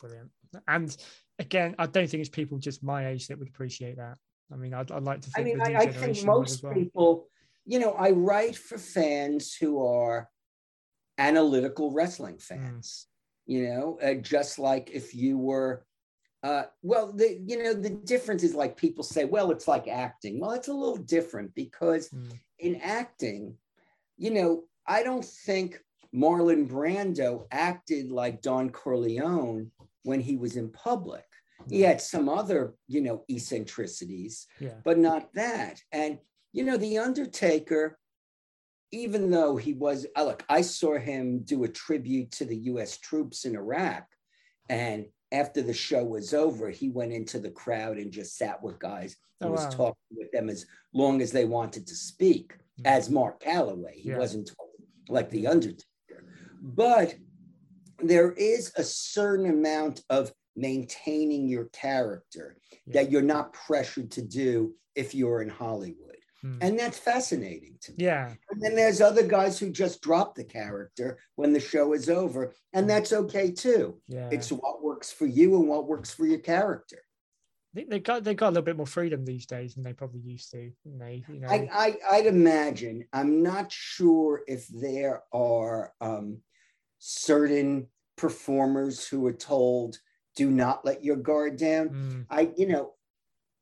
[0.00, 0.30] Brilliant.
[0.68, 0.96] And
[1.38, 4.16] again, I don't think it's people just my age that would appreciate that.
[4.52, 6.72] I mean, I'd, I'd like to I mean, I, I think most well.
[6.74, 7.28] people,
[7.66, 10.28] you know, I write for fans who are
[11.18, 12.42] analytical wrestling Mm.
[12.42, 13.06] fans.
[13.46, 15.86] You know, uh, just like if you were,
[16.42, 20.38] uh, well, the you know the difference is like people say, well, it's like acting.
[20.38, 22.38] Well, it's a little different because Mm.
[22.58, 23.56] in acting,
[24.18, 25.80] you know, I don't think
[26.14, 29.70] Marlon Brando acted like Don Corleone
[30.02, 31.27] when he was in public.
[31.70, 34.74] He had some other, you know, eccentricities, Yeah.
[34.84, 35.80] but not that.
[35.92, 36.18] And
[36.52, 37.98] you know, The Undertaker,
[38.90, 42.96] even though he was, uh, look, I saw him do a tribute to the US
[42.96, 44.06] troops in Iraq.
[44.70, 48.78] And after the show was over, he went into the crowd and just sat with
[48.78, 49.70] guys and Oh, was wow.
[49.70, 52.54] talking with them as long as they wanted to speak,
[52.84, 53.98] as Mark Calloway.
[54.00, 54.16] He Yeah.
[54.16, 55.84] wasn't talking like The Undertaker.
[56.62, 57.14] But
[57.98, 62.94] there is a certain amount of maintaining your character Yeah.
[63.02, 66.16] that you're not pressured to do if you're in Hollywood.
[66.44, 66.58] Mm.
[66.60, 68.04] And that's fascinating to me.
[68.04, 68.32] Yeah.
[68.50, 72.54] And then there's other guys who just drop the character when the show is over,
[72.72, 74.00] and that's okay too.
[74.06, 74.28] Yeah.
[74.30, 77.02] It's what works for you and what works for your character.
[77.74, 80.20] they, they got they got a little bit more freedom these days than they probably
[80.20, 80.70] used to.
[80.84, 86.38] They, you know, I, I, I'd imagine, I'm not sure if there are um,
[86.98, 89.98] certain performers who are told,
[90.38, 91.88] do not let your guard down.
[91.88, 92.94] Mm, I, you know,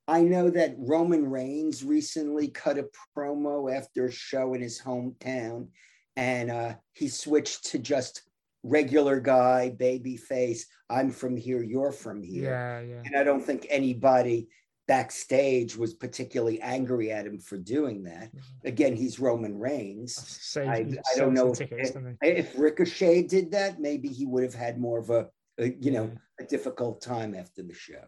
[0.07, 2.87] I know that Roman Reigns recently cut a
[3.17, 5.69] promo after a show in his hometown,
[6.17, 8.23] and uh, he switched to just
[8.63, 10.67] regular guy, baby face.
[10.91, 12.51] I'm from here, you're from here.
[12.51, 13.03] yeah, yeah.
[13.07, 14.49] And I don't think anybody
[14.87, 18.31] backstage was particularly angry at him for doing that.
[18.67, 20.55] Again, he's Roman Reigns.
[20.57, 24.79] I, I don't know the if, if Ricochet did that, maybe he would have had
[24.79, 28.05] more of a you know, a difficult time after the show.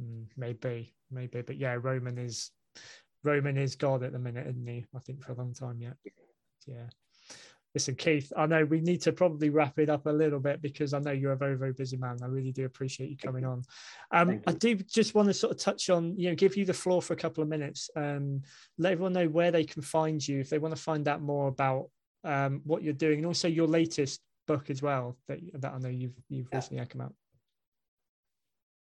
[0.00, 2.50] Mm, maybe, maybe, but yeah, Roman is
[3.22, 4.86] Roman is God at the minute, isn't he?
[4.94, 5.96] I think for a long time yet.
[6.66, 6.86] Yeah.
[7.74, 10.92] Listen, Keith, I know we need to probably wrap it up a little bit because
[10.92, 12.16] I know you're a very, very busy man.
[12.20, 13.62] I really do appreciate you coming on.
[14.10, 16.64] Um, Thank I do just want to sort of touch on, you know, give you
[16.64, 17.88] the floor for a couple of minutes.
[17.94, 18.42] Um,
[18.78, 21.46] let everyone know where they can find you if they want to find out more
[21.46, 21.90] about
[22.24, 25.88] um, what you're doing and also your latest book as well that, that I know
[25.88, 26.58] you've you've Yeah.
[26.58, 27.14] recently come out.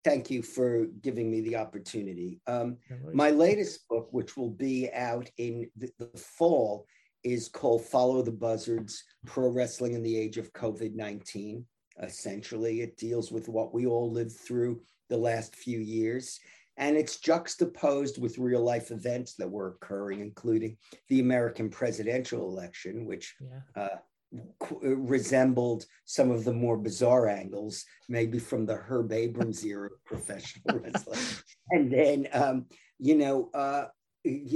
[0.04, 2.40] Thank you for giving me the opportunity.
[2.46, 6.86] Um, No my latest book, which will be out in the, the fall,
[7.24, 11.66] is called Follow the Buzzards Pro Wrestling in the Age of COVID 19.
[12.02, 16.38] Essentially, it deals with what we all lived through the last few years.
[16.76, 20.76] And it's juxtaposed with real life events that were occurring, including
[21.08, 23.82] the American presidential election, which yeah.
[23.82, 23.96] uh,
[24.80, 30.78] resembled some of the more bizarre angles, maybe from the Herb Abrams era of professional
[30.80, 31.20] wrestling.
[31.70, 32.66] And then, um,
[32.98, 33.86] you know, uh,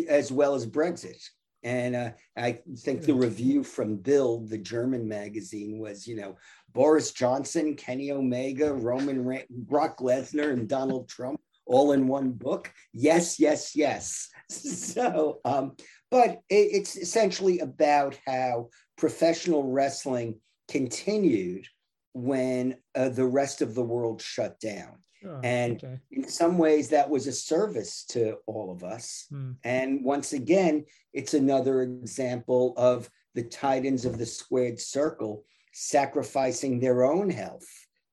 [0.08, 1.22] as well as Brexit.
[1.62, 6.36] And uh, I think the review from Bill, the German magazine, was, you know,
[6.72, 12.72] Boris Johnson, Kenny Omega, Roman Ra- Brock Lesnar, and Donald Trump all in one book.
[12.92, 14.28] Yes, yes, yes.
[14.50, 15.76] So, um,
[16.10, 21.66] but it, it's essentially about how professional wrestling continued
[22.12, 24.98] when uh, the rest of the world shut down.
[25.24, 25.98] Oh, and- okay.
[26.10, 29.26] In some ways, that was a service to all of us.
[29.30, 29.52] Hmm.
[29.64, 37.04] And once again, it's another example of the titans of the squared circle sacrificing their
[37.04, 37.68] own health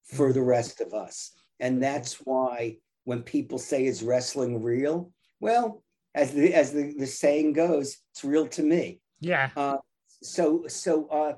[0.05, 1.31] for the rest of us.
[1.60, 5.12] And that's why when people say, is wrestling real?
[5.39, 5.83] Well,
[6.17, 8.99] as the, as the, the saying goes, it's real to me.
[9.19, 9.49] yeah.
[9.56, 9.77] Uh,
[10.23, 11.34] so so uh,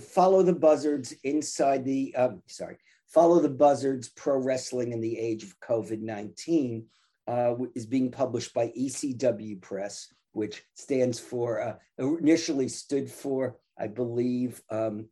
[0.00, 5.42] follow the buzzards inside the um, sorry follow the buzzards pro wrestling in the age
[5.42, 6.84] of covid-19
[7.28, 13.86] uh, is being published by ecw press which stands for uh, initially stood for i
[13.86, 15.06] believe um,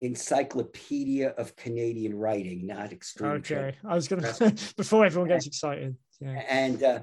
[0.00, 3.32] encyclopedia of canadian writing not extreme.
[3.32, 3.74] Okay.
[3.86, 4.32] I was gonna
[4.76, 5.96] before everyone gets excited.
[6.20, 6.42] Yeah.
[6.48, 7.00] and uh,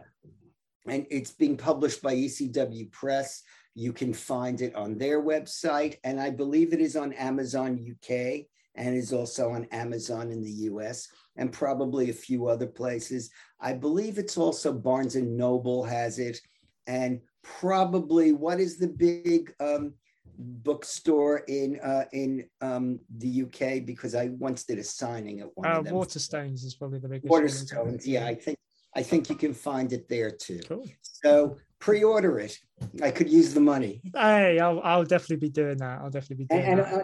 [0.88, 3.44] and it's being published by ECW Press.
[3.76, 8.46] You can find it on their website, and I believe it is on Amazon UK
[8.76, 13.30] and is also on Amazon in the US and probably a few other places.
[13.60, 16.40] I believe it's also Barnes and Noble has it,
[16.86, 19.94] and probably what is the big um,
[20.38, 23.86] bookstore in uh, in um, the UK?
[23.86, 25.82] Because I once did a signing at one Uh.
[25.84, 27.30] Waterstones is probably the biggest.
[27.30, 27.44] one.
[27.44, 28.58] Waterstones, yeah, I think
[28.96, 30.62] I think you can find it there too.
[30.68, 30.88] Cool.
[31.02, 32.58] So pre-order it.
[33.02, 34.02] I could use the money.
[34.16, 36.00] Hey, I'll, I'll definitely be doing that.
[36.02, 37.02] I'll definitely be doing And, and that.
[37.02, 37.04] uh,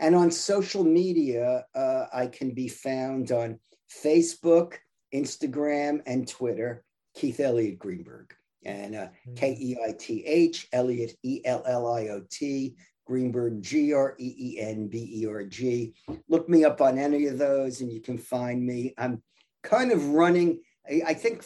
[0.00, 3.58] And on social media, uh, I can be found on
[4.04, 4.74] Facebook,
[5.14, 8.34] Instagram, and Twitter, Keith Elliot Greenberg.
[8.64, 9.34] And uh, mm-hmm.
[9.34, 12.74] K E I T H, Elliot, E L L I O T,
[13.06, 15.94] Greenberg, G R E E N B E R G.
[16.28, 18.92] Look me up on any of those and you can find me.
[18.98, 19.22] I'm
[19.62, 20.60] kind of running.
[21.06, 21.44] I think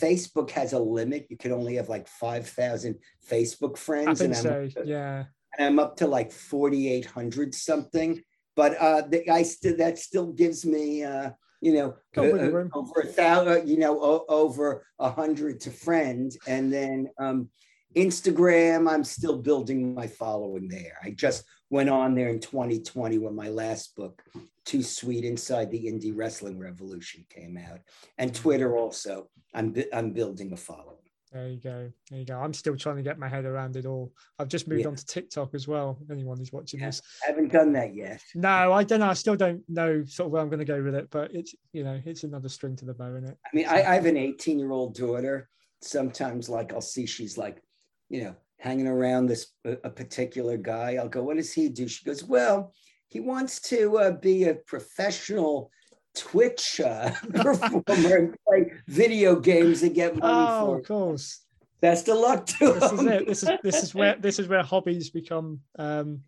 [0.00, 1.26] Facebook has a limit.
[1.28, 2.96] You can only have like 5,000
[3.28, 4.08] Facebook friends.
[4.08, 4.42] I think and
[4.74, 5.24] so, to, yeah.
[5.58, 8.22] And I'm up to like 4,800 something.
[8.54, 13.00] But uh, the, I still that still gives me, uh, you know, uh, uh over
[13.02, 16.38] a thousand, you know, o- over a hundred to friends.
[16.46, 17.50] And then um,
[17.94, 20.96] Instagram, I'm still building my following there.
[21.02, 24.22] I just went on there in 2020 when my last book,
[24.64, 27.80] Too Sweet Inside the Indie Wrestling Revolution, came out.
[28.18, 28.34] And mm.
[28.34, 30.96] Twitter also, I'm, I'm building a following.
[31.32, 31.92] There you go.
[32.08, 32.38] There you go.
[32.38, 34.12] I'm still trying to get my head around it all.
[34.38, 34.88] I've just moved yeah.
[34.88, 35.98] on to TikTok as well.
[36.10, 38.22] Anyone who's watching yeah, this, I haven't done that yet.
[38.34, 39.10] No, I don't know.
[39.10, 41.54] I still don't know sort of where I'm going to go with it, but it's
[41.72, 43.38] you know it's another string to the bow, isn't it?
[43.44, 45.48] I mean, I, I have an 18 year old daughter.
[45.82, 47.60] Sometimes, like I'll see she's like
[48.08, 50.96] you know, hanging around this a particular guy.
[50.96, 51.88] I'll go, what does he do?
[51.88, 52.72] She goes, well,
[53.08, 55.70] he wants to uh, be a professional
[56.16, 60.78] Twitch uh, performer and play video games and get money oh, for.
[60.78, 61.42] of course.
[61.80, 63.08] Best of luck to this him.
[63.08, 63.26] Is it.
[63.26, 66.22] This is this is where this is where hobbies become um,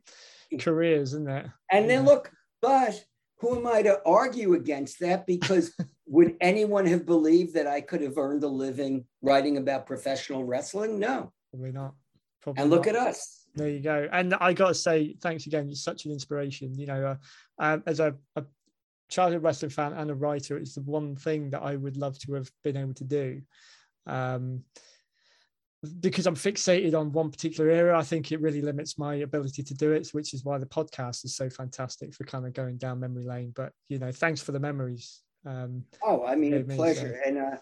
[0.61, 1.47] careers, isn't it?
[1.72, 3.03] And then look, but
[3.39, 5.26] who am I to argue against that?
[5.26, 5.74] Because
[6.07, 10.99] would anyone have believed that I could have earned a living writing about professional wrestling?
[10.99, 11.33] No.
[11.51, 11.95] Probably not.
[12.55, 12.96] Probably and look not.
[12.96, 13.46] at us.
[13.55, 14.09] There you go.
[14.12, 15.68] And I got to say, thanks again.
[15.68, 16.78] You're such an inspiration.
[16.78, 17.16] You know, uh,
[17.59, 18.44] um, as a, a
[19.09, 22.34] childhood wrestling fan and a writer, it's the one thing that I would love to
[22.34, 23.42] have been able to do.
[24.07, 24.64] Um,
[26.01, 29.74] because I'm fixated on one particular area, I think it really limits my ability to
[29.74, 32.99] do it, which is why the podcast is so fantastic for kind of going down
[32.99, 33.53] memory lane.
[33.55, 35.22] But you know, thanks for the memories.
[35.46, 37.20] Um, oh, I mean, a pleasure.
[37.22, 37.28] So.
[37.28, 37.57] And uh,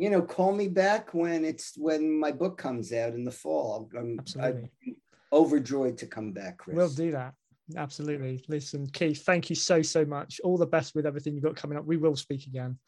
[0.00, 3.86] you know, call me back when it's when my book comes out in the fall.
[3.96, 4.70] I'm, Absolutely.
[4.86, 4.96] I'm
[5.30, 6.74] overjoyed to come back, Chris.
[6.74, 7.34] We'll do that.
[7.76, 8.42] Absolutely.
[8.48, 10.40] Listen, Keith, thank you so so much.
[10.42, 11.84] All the best with everything you've got coming up.
[11.84, 12.78] We will speak again.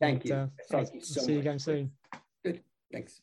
[0.00, 0.34] Thank and, you.
[0.34, 1.30] Uh, thank you so see much.
[1.30, 1.92] you again soon.
[2.44, 2.62] Good.
[2.92, 3.22] Thanks.